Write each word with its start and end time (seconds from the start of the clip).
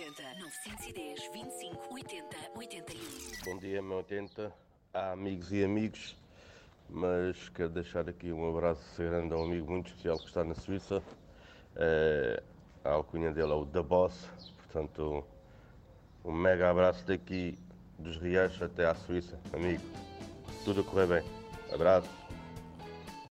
80 0.00 0.22
910 0.40 1.30
25 1.30 1.94
80 1.94 2.36
81. 2.56 3.44
Bom 3.44 3.58
dia, 3.58 3.82
meu 3.82 3.98
80, 3.98 4.50
Há 4.94 5.12
amigos 5.12 5.52
e 5.52 5.62
amigos, 5.62 6.16
mas 6.88 7.50
quero 7.50 7.68
deixar 7.68 8.08
aqui 8.08 8.32
um 8.32 8.48
abraço 8.48 8.82
grande 8.96 9.34
a 9.34 9.36
um 9.36 9.44
amigo 9.44 9.70
muito 9.70 9.88
especial 9.88 10.16
que 10.16 10.24
está 10.24 10.42
na 10.42 10.54
Suíça. 10.54 11.02
É, 11.76 12.42
a 12.82 12.92
alcunha 12.92 13.30
dele 13.30 13.52
é 13.52 13.54
o 13.54 13.66
da 13.66 13.82
Boss, 13.82 14.26
portanto, 14.56 15.22
um 16.24 16.32
mega 16.32 16.70
abraço 16.70 17.06
daqui 17.06 17.58
dos 17.98 18.16
Riachos 18.16 18.62
até 18.62 18.86
à 18.86 18.94
Suíça, 18.94 19.38
amigo. 19.52 19.84
Tudo 20.64 20.80
a 20.80 20.84
correr 20.84 21.06
bem. 21.08 21.30
Abraço. 21.74 22.08